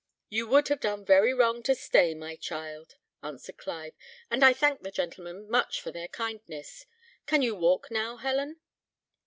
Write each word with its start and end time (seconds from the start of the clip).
"You 0.29 0.47
would 0.47 0.69
have 0.69 0.79
done 0.79 1.05
very 1.05 1.31
wrong 1.31 1.61
to 1.61 1.75
stay, 1.75 2.15
my 2.15 2.35
child," 2.35 2.95
answered 3.21 3.59
Clive; 3.59 3.93
"and 4.31 4.43
I 4.43 4.51
thank 4.51 4.81
the 4.81 4.89
gentlemen 4.89 5.47
much 5.47 5.79
for 5.79 5.91
their 5.91 6.07
kindness. 6.07 6.87
Can 7.27 7.43
you 7.43 7.53
walk 7.53 7.91
now, 7.91 8.17
Helen?" 8.17 8.57